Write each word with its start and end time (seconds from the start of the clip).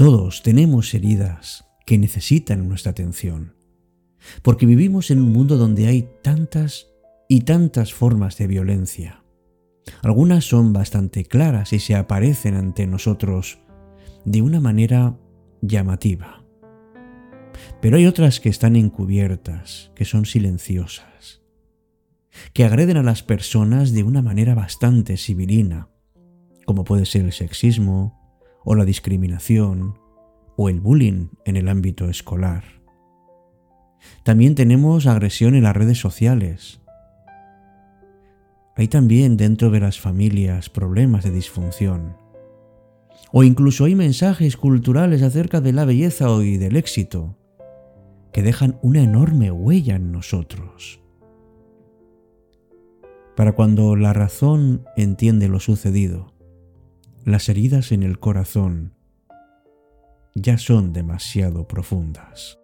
Todos 0.00 0.42
tenemos 0.42 0.94
heridas 0.94 1.66
que 1.84 1.98
necesitan 1.98 2.66
nuestra 2.66 2.92
atención, 2.92 3.54
porque 4.40 4.64
vivimos 4.64 5.10
en 5.10 5.20
un 5.20 5.30
mundo 5.30 5.58
donde 5.58 5.88
hay 5.88 6.08
tantas 6.22 6.86
y 7.28 7.42
tantas 7.42 7.92
formas 7.92 8.38
de 8.38 8.46
violencia. 8.46 9.22
Algunas 10.00 10.46
son 10.46 10.72
bastante 10.72 11.26
claras 11.26 11.74
y 11.74 11.80
se 11.80 11.96
aparecen 11.96 12.54
ante 12.54 12.86
nosotros 12.86 13.58
de 14.24 14.40
una 14.40 14.58
manera 14.58 15.18
llamativa. 15.60 16.46
Pero 17.82 17.98
hay 17.98 18.06
otras 18.06 18.40
que 18.40 18.48
están 18.48 18.76
encubiertas, 18.76 19.92
que 19.94 20.06
son 20.06 20.24
silenciosas, 20.24 21.42
que 22.54 22.64
agreden 22.64 22.96
a 22.96 23.02
las 23.02 23.22
personas 23.22 23.92
de 23.92 24.02
una 24.02 24.22
manera 24.22 24.54
bastante 24.54 25.18
civilina, 25.18 25.90
como 26.64 26.84
puede 26.84 27.04
ser 27.04 27.26
el 27.26 27.32
sexismo, 27.32 28.19
o 28.64 28.74
la 28.74 28.84
discriminación, 28.84 29.98
o 30.56 30.68
el 30.68 30.80
bullying 30.80 31.28
en 31.44 31.56
el 31.56 31.68
ámbito 31.68 32.08
escolar. 32.08 32.64
También 34.22 34.54
tenemos 34.54 35.06
agresión 35.06 35.54
en 35.54 35.62
las 35.62 35.76
redes 35.76 35.98
sociales. 35.98 36.80
Hay 38.76 38.88
también 38.88 39.36
dentro 39.36 39.70
de 39.70 39.80
las 39.80 39.98
familias 39.98 40.70
problemas 40.70 41.24
de 41.24 41.30
disfunción. 41.30 42.16
O 43.32 43.42
incluso 43.42 43.84
hay 43.84 43.94
mensajes 43.94 44.56
culturales 44.56 45.22
acerca 45.22 45.60
de 45.60 45.72
la 45.72 45.84
belleza 45.84 46.26
y 46.42 46.56
del 46.56 46.76
éxito 46.76 47.36
que 48.32 48.42
dejan 48.42 48.78
una 48.82 49.02
enorme 49.02 49.50
huella 49.50 49.96
en 49.96 50.12
nosotros. 50.12 51.00
Para 53.36 53.52
cuando 53.52 53.96
la 53.96 54.12
razón 54.12 54.84
entiende 54.96 55.48
lo 55.48 55.60
sucedido, 55.60 56.32
las 57.24 57.48
heridas 57.48 57.92
en 57.92 58.02
el 58.02 58.18
corazón 58.18 58.94
ya 60.34 60.58
son 60.58 60.92
demasiado 60.92 61.66
profundas. 61.66 62.59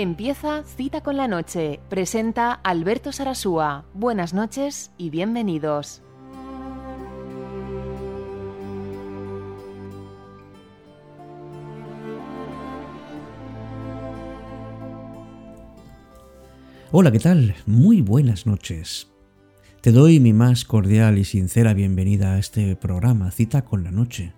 Empieza 0.00 0.62
Cita 0.62 1.00
con 1.00 1.16
la 1.16 1.26
Noche. 1.26 1.80
Presenta 1.88 2.52
Alberto 2.52 3.10
Sarasúa. 3.10 3.84
Buenas 3.94 4.32
noches 4.32 4.92
y 4.96 5.10
bienvenidos. 5.10 6.02
Hola, 16.92 17.10
¿qué 17.10 17.18
tal? 17.18 17.56
Muy 17.66 18.00
buenas 18.00 18.46
noches. 18.46 19.08
Te 19.80 19.90
doy 19.90 20.20
mi 20.20 20.32
más 20.32 20.64
cordial 20.64 21.18
y 21.18 21.24
sincera 21.24 21.74
bienvenida 21.74 22.34
a 22.34 22.38
este 22.38 22.76
programa 22.76 23.32
Cita 23.32 23.64
con 23.64 23.82
la 23.82 23.90
Noche, 23.90 24.32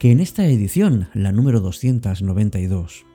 que 0.00 0.10
en 0.10 0.18
esta 0.18 0.46
edición, 0.46 1.08
la 1.14 1.30
número 1.30 1.60
292, 1.60 3.06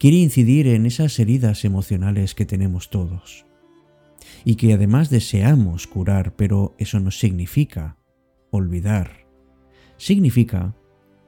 quiere 0.00 0.16
incidir 0.16 0.66
en 0.66 0.86
esas 0.86 1.18
heridas 1.18 1.66
emocionales 1.66 2.34
que 2.34 2.46
tenemos 2.46 2.88
todos 2.88 3.44
y 4.46 4.54
que 4.54 4.72
además 4.72 5.10
deseamos 5.10 5.86
curar, 5.86 6.34
pero 6.36 6.74
eso 6.78 7.00
no 7.00 7.10
significa 7.10 7.98
olvidar. 8.50 9.26
Significa 9.98 10.74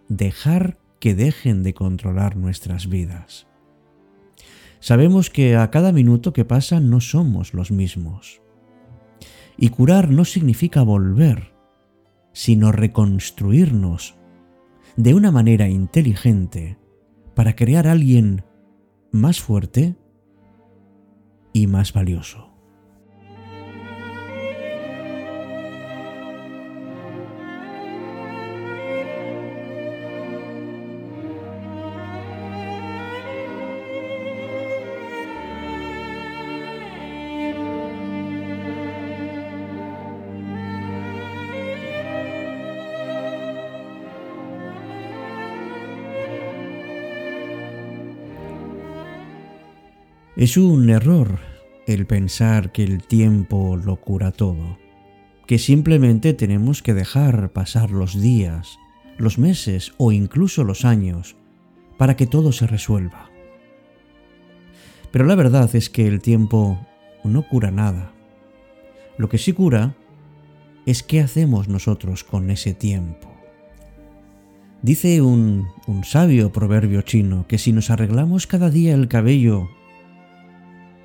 dejar 0.08 0.78
que 1.00 1.14
dejen 1.14 1.62
de 1.62 1.74
controlar 1.74 2.36
nuestras 2.36 2.88
vidas. 2.88 3.46
Sabemos 4.80 5.28
que 5.28 5.54
a 5.54 5.70
cada 5.70 5.92
minuto 5.92 6.32
que 6.32 6.46
pasa 6.46 6.80
no 6.80 7.02
somos 7.02 7.52
los 7.52 7.70
mismos. 7.70 8.40
Y 9.58 9.68
curar 9.68 10.08
no 10.08 10.24
significa 10.24 10.80
volver, 10.80 11.52
sino 12.32 12.72
reconstruirnos 12.72 14.14
de 14.96 15.12
una 15.12 15.30
manera 15.30 15.68
inteligente 15.68 16.78
para 17.34 17.54
crear 17.54 17.86
alguien 17.86 18.44
más 19.12 19.40
fuerte 19.40 19.96
y 21.52 21.66
más 21.66 21.92
valioso. 21.92 22.51
Es 50.42 50.56
un 50.56 50.90
error 50.90 51.38
el 51.86 52.04
pensar 52.04 52.72
que 52.72 52.82
el 52.82 53.04
tiempo 53.04 53.76
lo 53.76 54.00
cura 54.00 54.32
todo, 54.32 54.76
que 55.46 55.56
simplemente 55.56 56.34
tenemos 56.34 56.82
que 56.82 56.94
dejar 56.94 57.52
pasar 57.52 57.92
los 57.92 58.20
días, 58.20 58.76
los 59.18 59.38
meses 59.38 59.92
o 59.98 60.10
incluso 60.10 60.64
los 60.64 60.84
años 60.84 61.36
para 61.96 62.16
que 62.16 62.26
todo 62.26 62.50
se 62.50 62.66
resuelva. 62.66 63.30
Pero 65.12 65.26
la 65.26 65.36
verdad 65.36 65.72
es 65.76 65.88
que 65.88 66.08
el 66.08 66.20
tiempo 66.20 66.84
no 67.22 67.48
cura 67.48 67.70
nada. 67.70 68.12
Lo 69.18 69.28
que 69.28 69.38
sí 69.38 69.52
cura 69.52 69.94
es 70.86 71.04
qué 71.04 71.20
hacemos 71.20 71.68
nosotros 71.68 72.24
con 72.24 72.50
ese 72.50 72.74
tiempo. 72.74 73.32
Dice 74.82 75.22
un, 75.22 75.68
un 75.86 76.02
sabio 76.02 76.50
proverbio 76.50 77.02
chino 77.02 77.46
que 77.46 77.58
si 77.58 77.72
nos 77.72 77.90
arreglamos 77.90 78.48
cada 78.48 78.70
día 78.70 78.92
el 78.94 79.06
cabello 79.06 79.70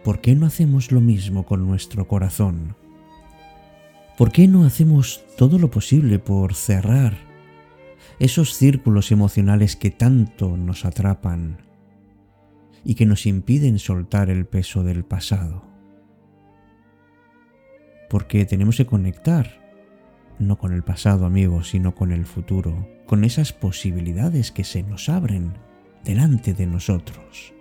¿por 0.07 0.21
qué 0.21 0.35
no 0.35 0.45
hacemos 0.45 0.93
lo 0.93 1.01
mismo 1.01 1.45
con 1.45 1.67
nuestro 1.67 2.07
corazón? 2.07 2.77
¿Por 4.17 4.31
qué 4.31 4.47
no 4.47 4.63
hacemos 4.63 5.25
todo 5.37 5.59
lo 5.59 5.69
posible 5.69 6.17
por 6.17 6.53
cerrar 6.53 7.17
esos 8.17 8.53
círculos 8.53 9.11
emocionales 9.11 9.75
que 9.75 9.91
tanto 9.91 10.55
nos 10.55 10.85
atrapan 10.85 11.57
y 12.85 12.95
que 12.95 13.05
nos 13.05 13.25
impiden 13.25 13.79
soltar 13.79 14.29
el 14.29 14.45
peso 14.45 14.81
del 14.81 15.03
pasado? 15.03 15.65
Porque 18.09 18.45
tenemos 18.45 18.77
que 18.77 18.85
conectar, 18.85 19.59
no 20.39 20.57
con 20.57 20.71
el 20.71 20.83
pasado, 20.83 21.25
amigos, 21.25 21.71
sino 21.71 21.95
con 21.95 22.13
el 22.13 22.25
futuro, 22.25 22.87
con 23.07 23.25
esas 23.25 23.51
posibilidades 23.51 24.53
que 24.53 24.63
se 24.63 24.83
nos 24.83 25.09
abren 25.09 25.51
delante 26.05 26.53
de 26.53 26.65
nosotros. 26.65 27.56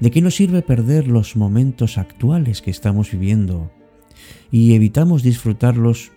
¿De 0.00 0.10
qué 0.10 0.20
nos 0.20 0.36
sirve 0.36 0.62
perder 0.62 1.08
los 1.08 1.36
momentos 1.36 1.98
actuales 1.98 2.62
que 2.62 2.70
estamos 2.70 3.10
viviendo 3.10 3.70
y 4.50 4.74
evitamos 4.74 5.22
disfrutarlos 5.22 6.12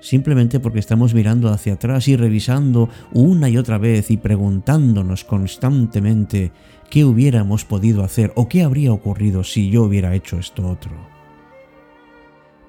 simplemente 0.00 0.60
porque 0.60 0.78
estamos 0.78 1.14
mirando 1.14 1.48
hacia 1.48 1.74
atrás 1.74 2.06
y 2.08 2.16
revisando 2.16 2.88
una 3.12 3.48
y 3.48 3.56
otra 3.56 3.78
vez 3.78 4.10
y 4.10 4.16
preguntándonos 4.16 5.24
constantemente 5.24 6.52
qué 6.90 7.04
hubiéramos 7.04 7.64
podido 7.64 8.04
hacer 8.04 8.32
o 8.36 8.48
qué 8.48 8.62
habría 8.62 8.92
ocurrido 8.92 9.42
si 9.42 9.70
yo 9.70 9.84
hubiera 9.84 10.14
hecho 10.14 10.38
esto 10.38 10.68
otro? 10.68 10.92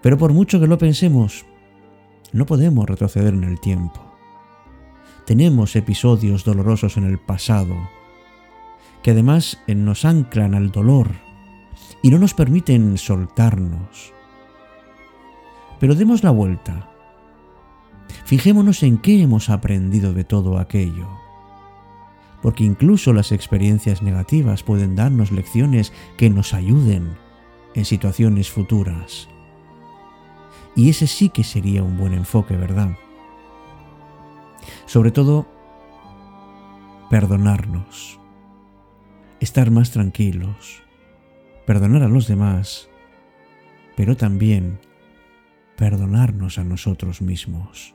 Pero 0.02 0.18
por 0.18 0.34
mucho 0.34 0.60
que 0.60 0.68
lo 0.68 0.78
pensemos, 0.78 1.46
no 2.31 2.46
podemos 2.46 2.88
retroceder 2.88 3.34
en 3.34 3.44
el 3.44 3.60
tiempo. 3.60 4.04
Tenemos 5.25 5.75
episodios 5.75 6.46
dolorosos 6.46 6.96
en 6.98 7.04
el 7.04 7.20
pasado 7.20 7.75
que 9.07 9.12
además 9.12 9.63
nos 9.68 10.04
anclan 10.04 10.54
al 10.54 10.69
dolor 10.69 11.12
y 12.01 12.09
no 12.09 12.19
nos 12.19 12.33
permiten 12.33 12.98
soltarnos. 12.98 14.13
Pero 15.80 15.95
demos 15.95 16.25
la 16.25 16.31
vuelta. 16.31 16.92
Fijémonos 18.25 18.83
en 18.83 18.98
qué 18.98 19.21
hemos 19.21 19.50
aprendido 19.50 20.12
de 20.12 20.25
todo 20.25 20.59
aquello. 20.59 21.07
Porque 22.42 22.65
incluso 22.65 23.13
las 23.13 23.31
experiencias 23.31 24.01
negativas 24.01 24.62
pueden 24.62 24.98
darnos 24.98 25.31
lecciones 25.31 25.94
que 26.18 26.30
nos 26.30 26.53
ayuden 26.53 27.15
en 27.75 27.86
situaciones 27.86 28.51
futuras. 28.51 29.30
Y 30.75 30.89
ese 30.89 31.07
sí 31.07 31.30
que 31.30 31.45
sería 31.45 31.81
un 31.81 31.95
buen 31.95 32.13
enfoque, 32.13 32.57
¿verdad? 32.57 32.98
Sobre 34.86 35.12
todo, 35.12 35.48
perdonarnos, 37.10 38.19
estar 39.39 39.72
más 39.72 39.92
tranquilos, 39.92 40.84
perdonar 41.66 42.04
a 42.04 42.07
los 42.07 42.28
demás, 42.28 42.89
pero 43.95 44.16
también 44.16 44.80
perdonarnos 45.75 46.57
a 46.57 46.63
nosotros 46.63 47.22
mismos. 47.22 47.94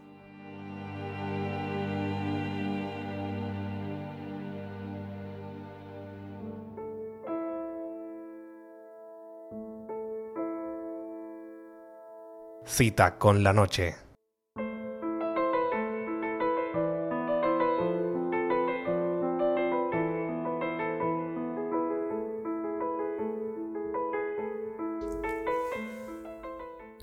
Cita 12.65 13.19
con 13.19 13.43
la 13.43 13.53
noche. 13.53 14.02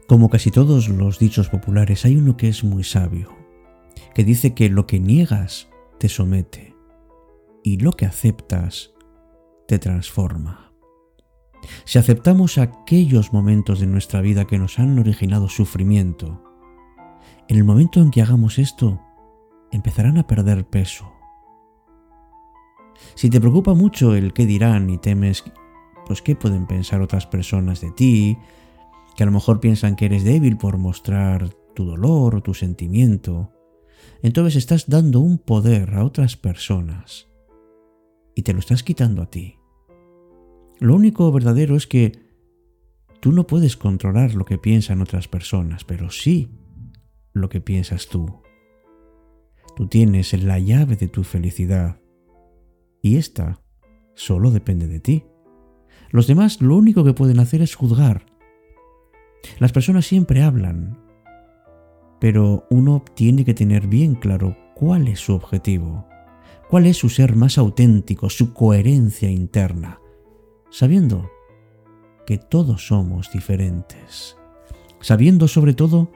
Como 0.10 0.28
casi 0.30 0.50
todos 0.50 0.90
los 0.90 1.20
dichos 1.20 1.50
populares, 1.50 2.04
hay 2.04 2.16
uno 2.16 2.36
que 2.36 2.48
es 2.48 2.64
muy 2.64 2.84
sabio, 2.84 3.30
que 4.16 4.24
dice 4.24 4.56
que 4.56 4.68
lo 4.68 4.88
que 4.88 5.00
niegas 5.00 5.70
te 6.00 6.10
somete 6.10 6.76
y 7.64 7.78
lo 7.78 7.92
que 7.92 8.08
aceptas 8.08 8.92
te 9.68 9.78
transforma. 9.78 10.74
Si 11.86 12.00
aceptamos 12.00 12.58
aquellos 12.58 13.34
momentos 13.34 13.80
de 13.80 13.86
nuestra 13.86 14.22
vida 14.22 14.48
que 14.48 14.58
nos 14.58 14.80
han 14.80 14.98
originado 14.98 15.48
sufrimiento, 15.48 16.42
en 17.48 17.58
el 17.58 17.64
momento 17.64 18.02
en 18.02 18.10
que 18.10 18.24
hagamos 18.24 18.58
esto, 18.58 19.00
empezarán 19.72 20.18
a 20.18 20.26
perder 20.26 20.66
peso. 20.66 21.14
Si 23.14 23.30
te 23.30 23.40
preocupa 23.40 23.76
mucho 23.76 24.16
el 24.16 24.34
qué 24.34 24.48
dirán 24.48 24.90
y 24.90 24.98
temes, 24.98 25.44
pues 26.08 26.24
qué 26.24 26.36
pueden 26.36 26.66
pensar 26.66 27.00
otras 27.04 27.28
personas 27.28 27.80
de 27.82 27.92
ti, 27.92 28.40
que 29.20 29.24
a 29.24 29.26
lo 29.26 29.34
mejor 29.34 29.60
piensan 29.60 29.98
que 29.98 30.06
eres 30.06 30.24
débil 30.24 30.56
por 30.56 30.78
mostrar 30.78 31.50
tu 31.76 31.84
dolor 31.84 32.36
o 32.36 32.42
tu 32.42 32.54
sentimiento, 32.54 33.52
entonces 34.22 34.56
estás 34.56 34.88
dando 34.88 35.20
un 35.20 35.40
poder 35.40 35.94
a 35.96 36.06
otras 36.06 36.38
personas 36.38 37.28
y 38.34 38.44
te 38.44 38.54
lo 38.54 38.60
estás 38.60 38.82
quitando 38.82 39.22
a 39.22 39.30
ti. 39.30 39.58
Lo 40.80 40.96
único 40.96 41.30
verdadero 41.34 41.76
es 41.76 41.86
que 41.86 42.14
tú 43.20 43.34
no 43.34 43.46
puedes 43.46 43.76
controlar 43.76 44.36
lo 44.36 44.46
que 44.46 44.58
piensan 44.58 45.02
otras 45.02 45.28
personas, 45.28 45.84
pero 45.84 46.12
sí 46.12 46.58
lo 47.34 47.50
que 47.50 47.60
piensas 47.60 48.08
tú. 48.08 48.42
Tú 49.76 49.88
tienes 49.90 50.32
la 50.42 50.60
llave 50.60 50.96
de 50.96 51.10
tu 51.10 51.26
felicidad 51.26 52.00
y 53.02 53.18
esta 53.18 53.60
solo 54.16 54.50
depende 54.50 54.88
de 54.88 55.02
ti. 55.02 55.26
Los 56.10 56.26
demás 56.26 56.62
lo 56.62 56.78
único 56.78 57.04
que 57.04 57.12
pueden 57.12 57.42
hacer 57.42 57.62
es 57.62 57.76
juzgar 57.76 58.29
las 59.60 59.72
personas 59.72 60.06
siempre 60.06 60.42
hablan, 60.42 60.98
pero 62.20 62.66
uno 62.70 63.04
tiene 63.16 63.46
que 63.46 63.54
tener 63.54 63.88
bien 63.88 64.16
claro 64.16 64.58
cuál 64.76 65.08
es 65.08 65.20
su 65.20 65.34
objetivo, 65.34 66.06
cuál 66.70 66.86
es 66.86 66.98
su 66.98 67.10
ser 67.10 67.36
más 67.36 67.58
auténtico, 67.58 68.30
su 68.30 68.54
coherencia 68.54 69.30
interna, 69.30 70.00
sabiendo 70.70 71.30
que 72.26 72.38
todos 72.38 72.88
somos 72.88 73.32
diferentes, 73.32 74.38
sabiendo 75.00 75.48
sobre 75.48 75.74
todo 75.74 76.12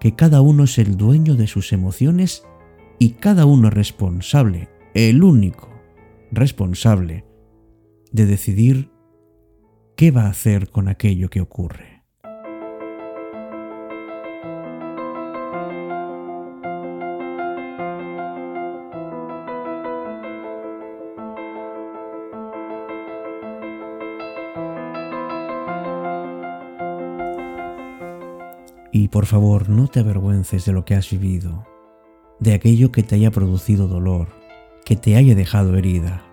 que 0.00 0.14
cada 0.14 0.40
uno 0.40 0.64
es 0.64 0.78
el 0.78 0.96
dueño 0.96 1.34
de 1.34 1.46
sus 1.46 1.72
emociones 1.72 2.44
y 2.98 3.10
cada 3.10 3.46
uno 3.46 3.68
es 3.68 3.74
responsable, 3.74 4.68
el 4.94 5.22
único 5.22 5.68
responsable 6.30 7.24
de 8.12 8.26
decidir 8.26 8.90
qué 9.96 10.10
va 10.10 10.22
a 10.22 10.30
hacer 10.30 10.70
con 10.70 10.88
aquello 10.88 11.30
que 11.30 11.40
ocurre. 11.40 11.93
Y 29.04 29.08
por 29.08 29.26
favor, 29.26 29.68
no 29.68 29.86
te 29.86 30.00
avergüences 30.00 30.64
de 30.64 30.72
lo 30.72 30.86
que 30.86 30.94
has 30.94 31.10
vivido, 31.10 31.66
de 32.40 32.54
aquello 32.54 32.90
que 32.90 33.02
te 33.02 33.16
haya 33.16 33.30
producido 33.30 33.86
dolor, 33.86 34.28
que 34.86 34.96
te 34.96 35.16
haya 35.16 35.34
dejado 35.34 35.76
herida. 35.76 36.24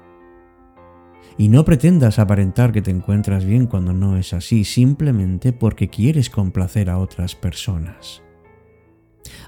Y 1.38 1.50
no 1.50 1.66
pretendas 1.66 2.18
aparentar 2.18 2.72
que 2.72 2.82
te 2.82 2.90
encuentras 2.90 3.44
bien 3.44 3.68
cuando 3.68 3.92
no 3.92 4.16
es 4.16 4.32
así, 4.32 4.64
simplemente 4.64 5.52
porque 5.52 5.90
quieres 5.90 6.30
complacer 6.30 6.90
a 6.90 6.98
otras 6.98 7.36
personas. 7.36 8.24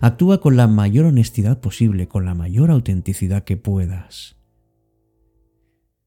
Actúa 0.02 0.42
con 0.42 0.58
la 0.58 0.68
mayor 0.68 1.06
honestidad 1.06 1.62
posible, 1.62 2.10
con 2.10 2.26
la 2.26 2.36
mayor 2.36 2.72
autenticidad 2.72 3.46
que 3.46 3.56
puedas. 3.56 4.36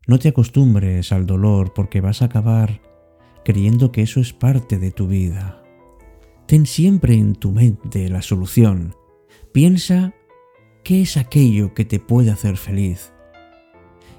No 0.06 0.18
te 0.18 0.28
acostumbres 0.28 1.12
al 1.12 1.25
dolor 1.25 1.73
porque 1.75 2.02
vas 2.02 2.20
a 2.20 2.26
acabar 2.26 2.82
creyendo 3.42 3.90
que 3.90 4.02
eso 4.02 4.20
es 4.20 4.35
parte 4.35 4.78
de 4.78 4.90
tu 4.90 5.08
vida. 5.08 5.62
Ten 6.47 6.65
siempre 6.67 7.15
en 7.15 7.35
tu 7.35 7.50
mente 7.50 8.09
la 8.09 8.23
solución. 8.23 8.95
Piensa 9.53 10.15
qué 10.85 11.03
es 11.03 11.17
aquello 11.17 11.75
que 11.75 11.85
te 11.85 11.99
puede 11.99 12.31
hacer 12.31 12.57
feliz. 12.57 13.12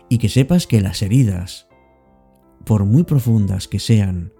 Y 0.10 0.18
que 0.18 0.28
sepas 0.28 0.68
que 0.68 0.82
las 0.82 1.02
heridas, 1.02 1.68
por 2.66 2.84
muy 2.84 3.04
profundas 3.04 3.68
que 3.68 3.80
sean, 3.80 4.34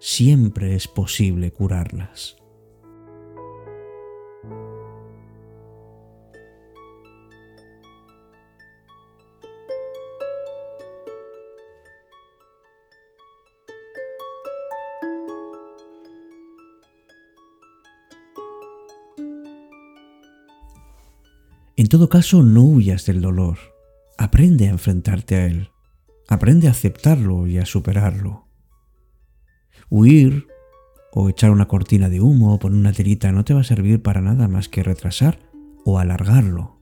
siempre 0.00 0.74
es 0.74 0.86
posible 0.86 1.50
curarlas. 1.50 2.36
En 21.84 21.90
todo 21.90 22.08
caso, 22.08 22.42
no 22.42 22.62
huyas 22.62 23.04
del 23.04 23.20
dolor. 23.20 23.58
Aprende 24.16 24.68
a 24.68 24.70
enfrentarte 24.70 25.34
a 25.34 25.44
él. 25.44 25.68
Aprende 26.28 26.66
a 26.66 26.70
aceptarlo 26.70 27.46
y 27.46 27.58
a 27.58 27.66
superarlo. 27.66 28.48
Huir 29.90 30.46
o 31.12 31.28
echar 31.28 31.50
una 31.50 31.68
cortina 31.68 32.08
de 32.08 32.22
humo 32.22 32.54
o 32.54 32.58
poner 32.58 32.78
una 32.78 32.94
tirita 32.94 33.32
no 33.32 33.44
te 33.44 33.52
va 33.52 33.60
a 33.60 33.64
servir 33.64 34.00
para 34.00 34.22
nada 34.22 34.48
más 34.48 34.70
que 34.70 34.82
retrasar 34.82 35.40
o 35.84 35.98
alargarlo. 35.98 36.80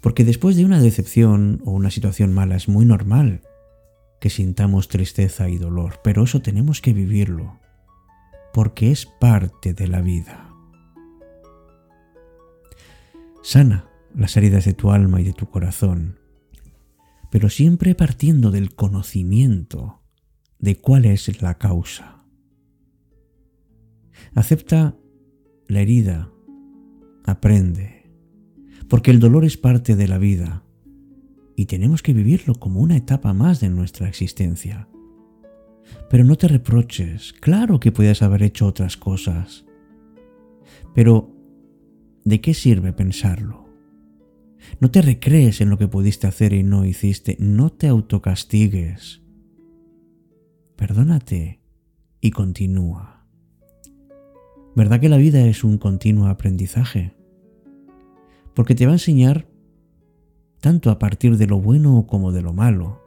Porque 0.00 0.22
después 0.22 0.54
de 0.54 0.64
una 0.64 0.80
decepción 0.80 1.60
o 1.64 1.72
una 1.72 1.90
situación 1.90 2.32
mala 2.32 2.54
es 2.54 2.68
muy 2.68 2.84
normal 2.84 3.42
que 4.20 4.30
sintamos 4.30 4.86
tristeza 4.86 5.48
y 5.48 5.58
dolor, 5.58 5.98
pero 6.04 6.22
eso 6.22 6.40
tenemos 6.42 6.80
que 6.80 6.92
vivirlo, 6.92 7.58
porque 8.52 8.92
es 8.92 9.04
parte 9.04 9.74
de 9.74 9.88
la 9.88 10.00
vida. 10.00 10.53
Sana 13.44 13.90
las 14.14 14.38
heridas 14.38 14.64
de 14.64 14.72
tu 14.72 14.90
alma 14.90 15.20
y 15.20 15.24
de 15.24 15.34
tu 15.34 15.50
corazón, 15.50 16.18
pero 17.30 17.50
siempre 17.50 17.94
partiendo 17.94 18.50
del 18.50 18.74
conocimiento 18.74 20.00
de 20.58 20.80
cuál 20.80 21.04
es 21.04 21.42
la 21.42 21.58
causa. 21.58 22.24
Acepta 24.34 24.96
la 25.68 25.80
herida, 25.82 26.32
aprende, 27.26 28.10
porque 28.88 29.10
el 29.10 29.20
dolor 29.20 29.44
es 29.44 29.58
parte 29.58 29.94
de 29.94 30.08
la 30.08 30.16
vida 30.16 30.64
y 31.54 31.66
tenemos 31.66 32.02
que 32.02 32.14
vivirlo 32.14 32.54
como 32.54 32.80
una 32.80 32.96
etapa 32.96 33.34
más 33.34 33.60
de 33.60 33.68
nuestra 33.68 34.08
existencia. 34.08 34.88
Pero 36.08 36.24
no 36.24 36.36
te 36.36 36.48
reproches, 36.48 37.34
claro 37.34 37.78
que 37.78 37.92
puedes 37.92 38.22
haber 38.22 38.42
hecho 38.42 38.66
otras 38.66 38.96
cosas. 38.96 39.66
Pero, 40.94 41.33
¿de 42.24 42.40
qué 42.40 42.54
sirve 42.54 42.92
pensarlo? 42.92 43.64
No 44.80 44.90
te 44.90 45.02
recrees 45.02 45.60
en 45.60 45.70
lo 45.70 45.78
que 45.78 45.88
pudiste 45.88 46.26
hacer 46.26 46.52
y 46.52 46.62
no 46.62 46.84
hiciste, 46.84 47.36
no 47.38 47.70
te 47.70 47.88
autocastigues. 47.88 49.22
Perdónate 50.76 51.60
y 52.20 52.30
continúa. 52.30 53.26
¿Verdad 54.74 55.00
que 55.00 55.08
la 55.08 55.18
vida 55.18 55.46
es 55.46 55.62
un 55.62 55.78
continuo 55.78 56.26
aprendizaje? 56.26 57.14
Porque 58.54 58.74
te 58.74 58.86
va 58.86 58.92
a 58.92 58.96
enseñar 58.96 59.46
tanto 60.60 60.90
a 60.90 60.98
partir 60.98 61.36
de 61.36 61.46
lo 61.46 61.60
bueno 61.60 62.06
como 62.08 62.32
de 62.32 62.42
lo 62.42 62.52
malo. 62.52 63.02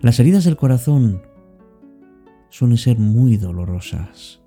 Las 0.00 0.20
heridas 0.20 0.44
del 0.44 0.56
corazón 0.56 1.22
suelen 2.48 2.78
ser 2.78 2.98
muy 2.98 3.36
dolorosas, 3.36 4.40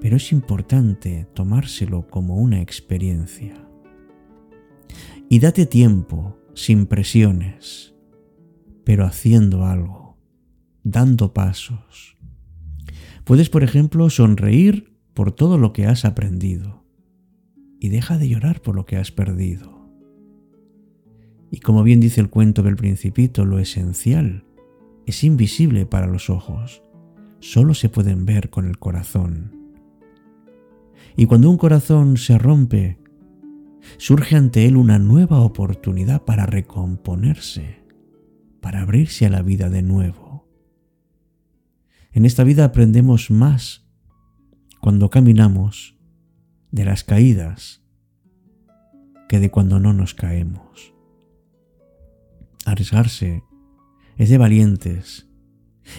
pero 0.00 0.16
es 0.16 0.32
importante 0.32 1.26
tomárselo 1.34 2.06
como 2.08 2.36
una 2.36 2.60
experiencia. 2.60 3.54
Y 5.28 5.40
date 5.40 5.66
tiempo, 5.66 6.38
sin 6.54 6.86
presiones, 6.86 7.94
pero 8.84 9.04
haciendo 9.04 9.66
algo, 9.66 10.18
dando 10.82 11.34
pasos. 11.34 12.16
Puedes, 13.24 13.50
por 13.50 13.62
ejemplo, 13.62 14.08
sonreír 14.08 14.96
por 15.14 15.32
todo 15.32 15.58
lo 15.58 15.72
que 15.72 15.86
has 15.86 16.04
aprendido 16.04 16.84
y 17.80 17.90
deja 17.90 18.18
de 18.18 18.28
llorar 18.28 18.62
por 18.62 18.74
lo 18.74 18.86
que 18.86 18.96
has 18.96 19.12
perdido. 19.12 19.78
Y 21.50 21.60
como 21.60 21.82
bien 21.82 22.00
dice 22.00 22.20
el 22.20 22.30
cuento 22.30 22.62
del 22.62 22.76
principito, 22.76 23.44
lo 23.44 23.58
esencial 23.58 24.44
es 25.06 25.24
invisible 25.24 25.86
para 25.86 26.06
los 26.06 26.28
ojos, 26.28 26.82
solo 27.40 27.74
se 27.74 27.88
pueden 27.88 28.26
ver 28.26 28.50
con 28.50 28.66
el 28.66 28.78
corazón. 28.78 29.57
Y 31.18 31.26
cuando 31.26 31.50
un 31.50 31.56
corazón 31.56 32.16
se 32.16 32.38
rompe, 32.38 32.96
surge 33.96 34.36
ante 34.36 34.66
él 34.66 34.76
una 34.76 35.00
nueva 35.00 35.40
oportunidad 35.40 36.22
para 36.22 36.46
recomponerse, 36.46 37.82
para 38.60 38.82
abrirse 38.82 39.26
a 39.26 39.28
la 39.28 39.42
vida 39.42 39.68
de 39.68 39.82
nuevo. 39.82 40.48
En 42.12 42.24
esta 42.24 42.44
vida 42.44 42.64
aprendemos 42.64 43.32
más 43.32 43.84
cuando 44.80 45.10
caminamos 45.10 45.96
de 46.70 46.84
las 46.84 47.02
caídas 47.02 47.82
que 49.28 49.40
de 49.40 49.50
cuando 49.50 49.80
no 49.80 49.92
nos 49.92 50.14
caemos. 50.14 50.94
Arriesgarse 52.64 53.42
es 54.18 54.30
de 54.30 54.38
valientes 54.38 55.28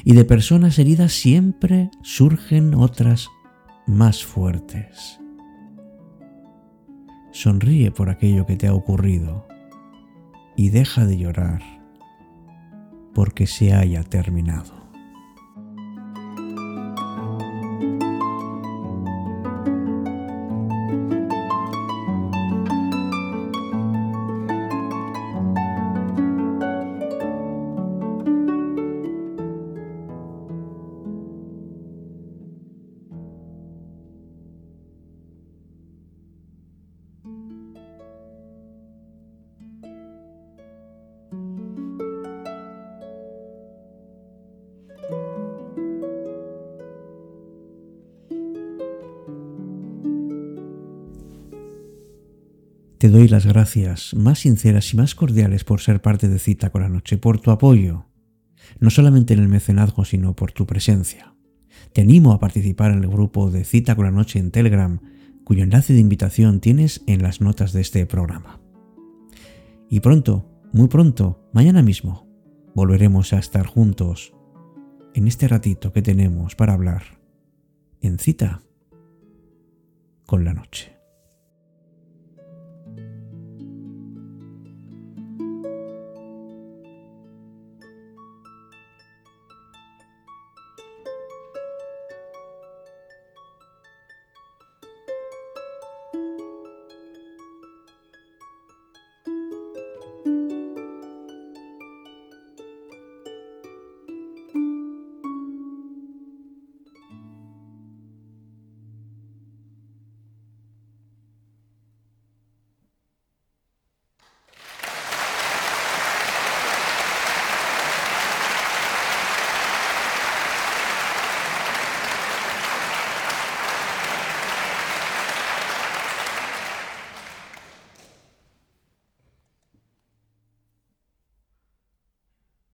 y 0.05 0.13
de 0.13 0.23
personas 0.23 0.79
heridas 0.79 1.11
siempre 1.11 1.91
surgen 2.03 2.73
otras 2.73 3.27
más 3.89 4.23
fuertes. 4.23 5.19
Sonríe 7.31 7.89
por 7.89 8.09
aquello 8.09 8.45
que 8.45 8.55
te 8.55 8.67
ha 8.67 8.73
ocurrido 8.73 9.47
y 10.55 10.69
deja 10.69 11.05
de 11.05 11.17
llorar 11.17 11.63
porque 13.15 13.47
se 13.47 13.73
haya 13.73 14.03
terminado. 14.03 14.78
Te 52.99 53.07
doy 53.07 53.29
las 53.29 53.45
gracias 53.45 54.13
más 54.13 54.39
sinceras 54.39 54.93
y 54.93 54.97
más 54.97 55.15
cordiales 55.15 55.63
por 55.63 55.79
ser 55.79 56.01
parte 56.01 56.27
de 56.27 56.37
Cita 56.37 56.69
con 56.69 56.81
la 56.81 56.89
Noche, 56.89 57.17
por 57.17 57.39
tu 57.39 57.49
apoyo, 57.49 58.07
no 58.81 58.89
solamente 58.89 59.33
en 59.33 59.39
el 59.39 59.47
mecenazgo, 59.47 60.03
sino 60.03 60.35
por 60.35 60.51
tu 60.51 60.67
presencia. 60.67 61.33
Te 61.93 62.01
animo 62.01 62.33
a 62.33 62.41
participar 62.41 62.91
en 62.91 63.01
el 63.01 63.09
grupo 63.09 63.51
de 63.51 63.63
Cita 63.63 63.95
con 63.95 64.03
la 64.03 64.11
Noche 64.11 64.37
en 64.37 64.51
Telegram, 64.51 64.99
cuyo 65.45 65.63
enlace 65.63 65.93
de 65.93 66.01
invitación 66.01 66.59
tienes 66.59 67.01
en 67.07 67.23
las 67.23 67.39
notas 67.39 67.71
de 67.71 67.79
este 67.79 68.05
programa. 68.05 68.59
Y 69.89 70.01
pronto, 70.01 70.45
muy 70.73 70.89
pronto, 70.89 71.47
mañana 71.53 71.81
mismo, 71.81 72.27
volveremos 72.75 73.31
a 73.31 73.39
estar 73.39 73.65
juntos 73.65 74.33
en 75.13 75.29
este 75.29 75.47
ratito 75.47 75.93
que 75.93 76.01
tenemos 76.01 76.53
para 76.53 76.73
hablar 76.73 77.03
en 78.01 78.19
cita 78.19 78.61
con 80.25 80.43
la 80.43 80.53
noche. 80.53 80.98